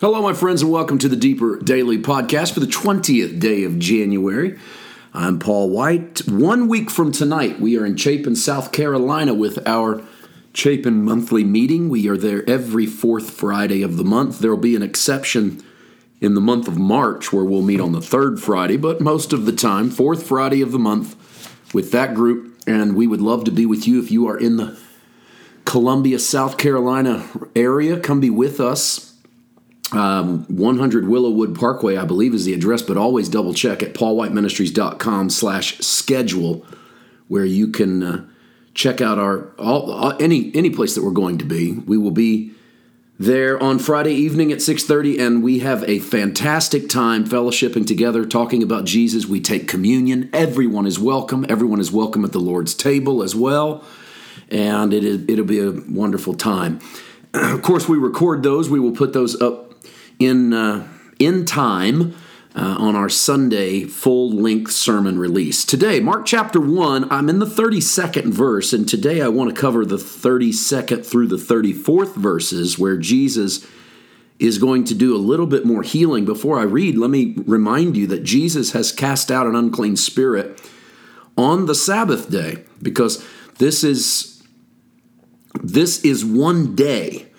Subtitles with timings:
[0.00, 3.78] Hello, my friends, and welcome to the Deeper Daily Podcast for the 20th day of
[3.78, 4.58] January.
[5.12, 6.26] I'm Paul White.
[6.26, 10.02] One week from tonight, we are in Chapin, South Carolina with our
[10.54, 11.90] Chapin monthly meeting.
[11.90, 14.38] We are there every fourth Friday of the month.
[14.38, 15.62] There will be an exception
[16.18, 19.44] in the month of March where we'll meet on the third Friday, but most of
[19.44, 22.58] the time, fourth Friday of the month with that group.
[22.66, 24.78] And we would love to be with you if you are in the
[25.66, 28.00] Columbia, South Carolina area.
[28.00, 29.09] Come be with us
[29.92, 35.30] um, 100 Willowwood Parkway, I believe, is the address, but always double check at paulwhiteministries.com
[35.30, 36.64] slash schedule,
[37.28, 38.24] where you can uh,
[38.74, 41.72] check out our all, all, any any place that we're going to be.
[41.72, 42.52] We will be
[43.18, 48.62] there on Friday evening at 6:30, and we have a fantastic time fellowshipping together, talking
[48.62, 49.26] about Jesus.
[49.26, 50.30] We take communion.
[50.32, 51.44] Everyone is welcome.
[51.48, 53.84] Everyone is welcome at the Lord's table as well,
[54.50, 56.80] and it is, it'll be a wonderful time.
[57.32, 58.68] Of course, we record those.
[58.68, 59.69] We will put those up
[60.20, 60.86] in uh,
[61.18, 62.14] in time
[62.54, 65.64] uh, on our Sunday full length sermon release.
[65.64, 69.84] Today, Mark chapter 1, I'm in the 32nd verse, and today I want to cover
[69.84, 73.66] the 32nd through the 34th verses where Jesus
[74.38, 76.24] is going to do a little bit more healing.
[76.24, 80.60] Before I read, let me remind you that Jesus has cast out an unclean spirit
[81.36, 83.24] on the Sabbath day because
[83.58, 84.42] this is
[85.62, 87.29] this is one day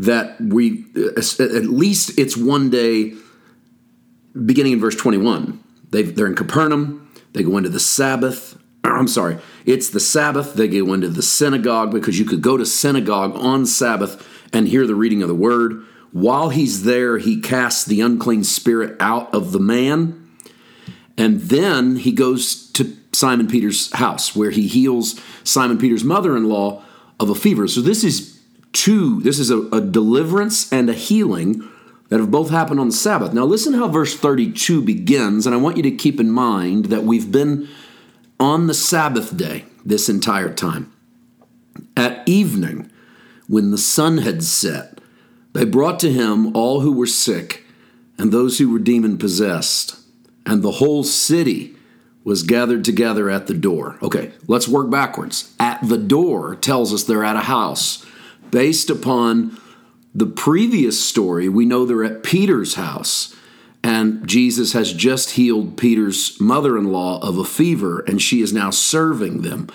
[0.00, 3.12] that we, at least it's one day,
[4.46, 5.62] beginning in verse 21.
[5.90, 8.58] they they're in Capernaum, they go into the Sabbath.
[8.84, 10.54] I'm sorry, it's the Sabbath.
[10.54, 14.86] They go into the synagogue because you could go to synagogue on Sabbath and hear
[14.86, 15.84] the reading of the word.
[16.12, 20.30] While he's there, he casts the unclean spirit out of the man.
[21.18, 26.48] And then he goes to Simon Peter's house where he heals Simon Peter's mother in
[26.48, 26.82] law
[27.20, 27.68] of a fever.
[27.68, 28.39] So this is
[28.72, 31.68] two, this is a, a deliverance and a healing
[32.08, 33.32] that have both happened on the Sabbath.
[33.32, 37.04] Now, listen how verse 32 begins, and I want you to keep in mind that
[37.04, 37.68] we've been
[38.38, 40.92] on the Sabbath day this entire time.
[41.96, 42.90] At evening,
[43.46, 45.00] when the sun had set,
[45.52, 47.64] they brought to him all who were sick
[48.18, 49.98] and those who were demon possessed,
[50.44, 51.76] and the whole city
[52.22, 53.98] was gathered together at the door.
[54.02, 55.54] Okay, let's work backwards.
[55.58, 58.04] At the door tells us they're at a house
[58.50, 59.58] based upon
[60.14, 63.34] the previous story, we know they're at Peter's house.
[63.82, 68.52] And Jesus has just healed Peter's mother in law of a fever, and she is
[68.52, 69.68] now serving them.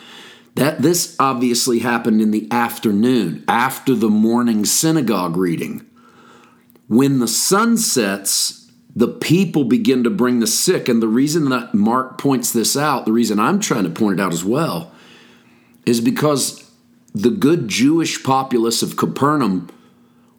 [0.54, 5.86] That this obviously happened in the afternoon, after the morning synagogue reading.
[6.88, 10.88] When the sun sets, the people begin to bring the sick.
[10.88, 14.24] And the reason that Mark points this out, the reason I'm trying to point it
[14.24, 14.92] out as well,
[15.86, 16.65] is because
[17.16, 19.70] the good Jewish populace of Capernaum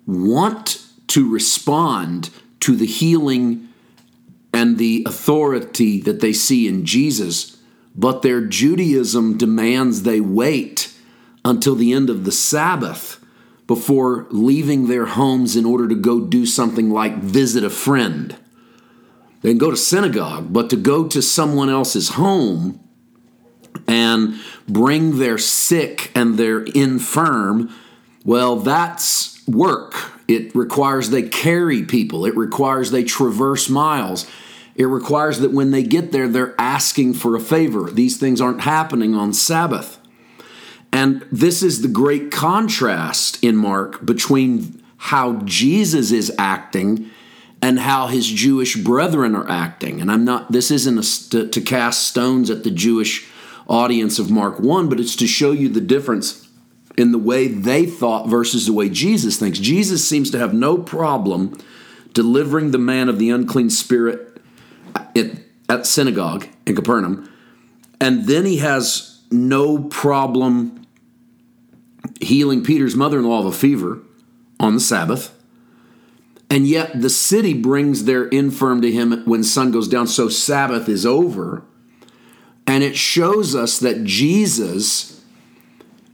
[0.06, 2.28] want to respond
[2.60, 3.68] to the healing
[4.52, 7.56] and the authority that they see in Jesus,
[7.94, 10.92] but their Judaism demands they wait
[11.46, 13.24] until the end of the Sabbath
[13.66, 18.36] before leaving their homes in order to go do something like visit a friend.
[19.40, 22.85] They can go to synagogue, but to go to someone else's home
[23.86, 27.72] and bring their sick and their infirm,
[28.24, 29.94] well, that's work.
[30.28, 34.26] It requires they carry people, it requires they traverse miles.
[34.74, 37.90] It requires that when they get there, they're asking for a favor.
[37.90, 39.98] These things aren't happening on Sabbath.
[40.92, 47.10] And this is the great contrast in Mark between how Jesus is acting
[47.62, 50.00] and how his Jewish brethren are acting.
[50.00, 53.28] And I'm not, this isn't a, to, to cast stones at the Jewish
[53.68, 56.48] audience of Mark 1, but it's to show you the difference
[56.96, 59.58] in the way they thought versus the way Jesus thinks.
[59.58, 61.58] Jesus seems to have no problem
[62.12, 64.40] delivering the man of the unclean spirit
[65.14, 65.38] at,
[65.68, 67.30] at synagogue in Capernaum,
[68.00, 70.86] and then he has no problem
[72.20, 74.00] healing Peter's mother in law of a fever
[74.58, 75.32] on the Sabbath.
[76.48, 80.88] And yet the city brings their infirm to him when sun goes down, so Sabbath
[80.88, 81.64] is over.
[82.66, 85.22] And it shows us that Jesus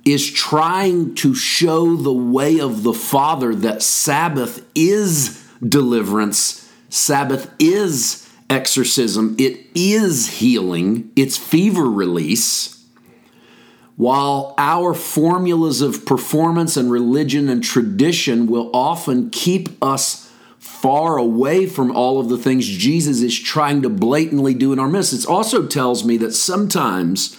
[0.04, 8.28] is trying to show the way of the Father that Sabbath is deliverance, Sabbath is
[8.50, 12.84] exorcism, it is healing, it's fever release.
[13.96, 20.31] While our formulas of performance and religion and tradition will often keep us
[20.62, 24.86] far away from all of the things Jesus is trying to blatantly do in our
[24.86, 25.12] midst.
[25.12, 27.36] It also tells me that sometimes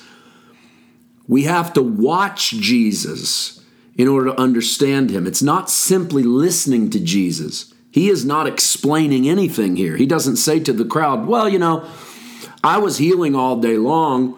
[1.25, 3.63] we have to watch Jesus
[3.95, 5.25] in order to understand him.
[5.25, 9.95] It's not simply listening to Jesus, He is not explaining anything here.
[9.95, 11.89] He doesn't say to the crowd, Well, you know,
[12.61, 14.37] I was healing all day long.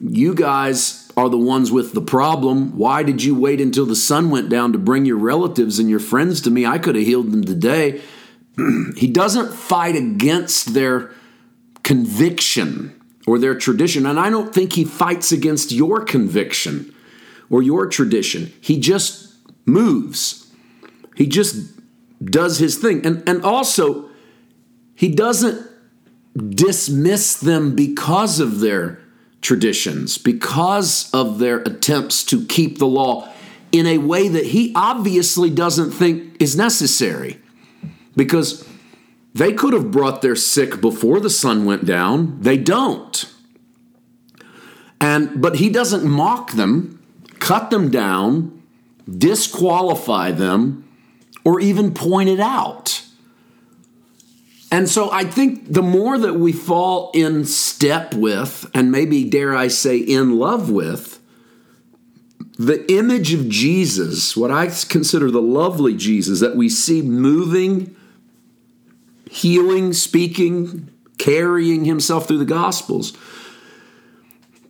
[0.00, 2.76] You guys are the ones with the problem.
[2.78, 5.98] Why did you wait until the sun went down to bring your relatives and your
[5.98, 6.64] friends to me?
[6.64, 8.00] I could have healed them today.
[8.96, 11.12] he doesn't fight against their
[11.82, 14.06] conviction or their tradition.
[14.06, 16.94] And I don't think he fights against your conviction
[17.48, 18.52] or your tradition.
[18.60, 19.34] He just
[19.66, 20.50] moves.
[21.16, 21.70] He just
[22.24, 23.04] does his thing.
[23.06, 24.08] And, and also,
[24.94, 25.68] he doesn't
[26.50, 29.00] dismiss them because of their
[29.40, 33.28] traditions, because of their attempts to keep the law
[33.72, 37.40] in a way that he obviously doesn't think is necessary.
[38.20, 38.68] Because
[39.32, 42.38] they could have brought their sick before the sun went down.
[42.42, 43.24] They don't.
[45.00, 47.02] And but he doesn't mock them,
[47.38, 48.62] cut them down,
[49.10, 50.86] disqualify them,
[51.44, 53.06] or even point it out.
[54.70, 59.56] And so I think the more that we fall in step with, and maybe dare
[59.56, 61.20] I say in love with,
[62.58, 67.96] the image of Jesus, what I consider the lovely Jesus that we see moving
[69.30, 73.16] healing, speaking, carrying himself through the Gospels,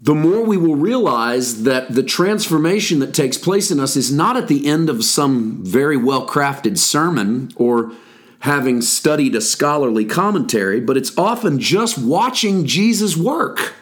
[0.02, 4.36] the more we will realize that the transformation that takes place in us is not
[4.36, 7.92] at the end of some very well crafted sermon or
[8.40, 13.74] having studied a scholarly commentary, but it's often just watching Jesus work.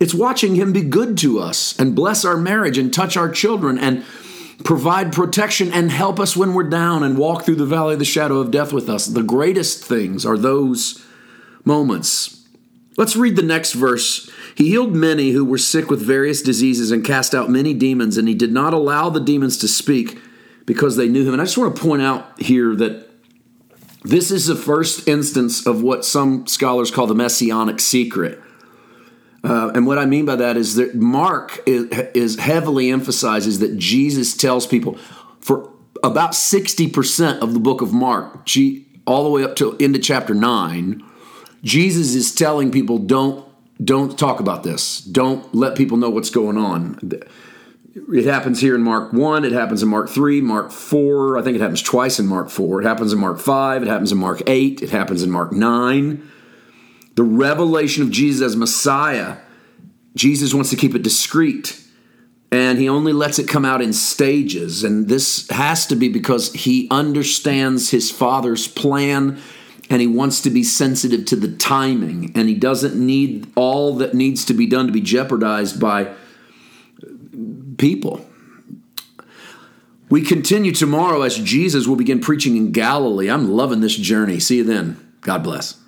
[0.00, 3.78] It's watching him be good to us and bless our marriage and touch our children
[3.78, 4.04] and
[4.64, 8.04] provide protection and help us when we're down and walk through the valley of the
[8.04, 9.06] shadow of death with us.
[9.06, 11.04] The greatest things are those
[11.64, 12.46] moments.
[12.96, 14.28] Let's read the next verse.
[14.56, 18.26] He healed many who were sick with various diseases and cast out many demons, and
[18.26, 20.18] he did not allow the demons to speak
[20.66, 21.32] because they knew him.
[21.32, 23.08] And I just want to point out here that
[24.02, 28.40] this is the first instance of what some scholars call the messianic secret.
[29.44, 33.78] Uh, and what I mean by that is that Mark is, is heavily emphasizes that
[33.78, 34.98] Jesus tells people
[35.40, 39.98] for about 60% of the book of Mark, G, all the way up to into
[39.98, 41.02] chapter 9,
[41.62, 43.44] Jesus is telling people don't
[43.82, 45.00] don't talk about this.
[45.00, 46.98] Don't let people know what's going on.
[48.12, 51.54] It happens here in Mark 1, it happens in Mark 3, Mark 4, I think
[51.54, 52.82] it happens twice in Mark 4.
[52.82, 56.28] It happens in Mark 5, it happens in Mark 8, it happens in Mark 9
[57.18, 59.38] the revelation of Jesus as Messiah,
[60.14, 61.76] Jesus wants to keep it discreet.
[62.52, 64.84] And he only lets it come out in stages.
[64.84, 69.40] And this has to be because he understands his father's plan
[69.90, 72.30] and he wants to be sensitive to the timing.
[72.36, 76.14] And he doesn't need all that needs to be done to be jeopardized by
[77.78, 78.24] people.
[80.08, 83.28] We continue tomorrow as Jesus will begin preaching in Galilee.
[83.28, 84.38] I'm loving this journey.
[84.38, 85.14] See you then.
[85.22, 85.78] God bless.